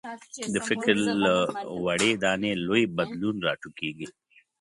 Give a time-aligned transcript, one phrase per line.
[0.53, 1.33] د فکر له
[1.83, 4.07] وړې دانې لوی بدلون راټوکېږي.